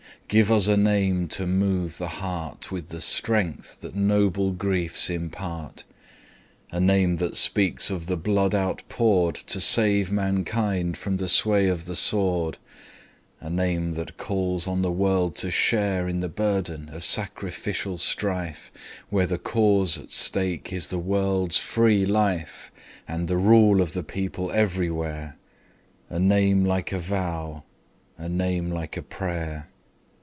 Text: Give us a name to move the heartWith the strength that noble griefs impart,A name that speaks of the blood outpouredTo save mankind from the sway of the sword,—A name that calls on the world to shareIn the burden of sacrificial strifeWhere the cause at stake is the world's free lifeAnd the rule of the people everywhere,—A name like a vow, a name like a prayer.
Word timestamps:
Give 0.27 0.49
us 0.49 0.65
a 0.67 0.77
name 0.77 1.27
to 1.29 1.45
move 1.45 1.97
the 1.97 2.07
heartWith 2.07 2.87
the 2.87 3.01
strength 3.01 3.81
that 3.81 3.95
noble 3.97 4.53
griefs 4.53 5.09
impart,A 5.09 6.79
name 6.79 7.17
that 7.17 7.35
speaks 7.35 7.89
of 7.89 8.05
the 8.05 8.15
blood 8.15 8.53
outpouredTo 8.53 9.59
save 9.59 10.09
mankind 10.09 10.97
from 10.97 11.17
the 11.17 11.27
sway 11.27 11.67
of 11.67 11.83
the 11.83 11.97
sword,—A 11.97 13.49
name 13.49 13.95
that 13.95 14.15
calls 14.15 14.67
on 14.69 14.81
the 14.83 14.89
world 14.91 15.35
to 15.37 15.47
shareIn 15.47 16.21
the 16.21 16.29
burden 16.29 16.87
of 16.93 17.03
sacrificial 17.03 17.97
strifeWhere 17.97 19.27
the 19.27 19.37
cause 19.37 19.97
at 19.99 20.11
stake 20.13 20.71
is 20.71 20.87
the 20.87 20.97
world's 20.97 21.57
free 21.57 22.05
lifeAnd 22.05 23.27
the 23.27 23.35
rule 23.35 23.81
of 23.81 23.91
the 23.91 24.03
people 24.03 24.49
everywhere,—A 24.53 26.19
name 26.19 26.63
like 26.63 26.93
a 26.93 26.99
vow, 26.99 27.65
a 28.17 28.29
name 28.29 28.71
like 28.71 28.95
a 28.95 29.01
prayer. 29.01 29.67